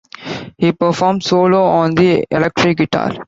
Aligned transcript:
He 0.57 0.71
performs 0.71 1.27
solo 1.27 1.61
on 1.63 1.93
the 1.93 2.25
electric 2.31 2.77
guitar. 2.77 3.13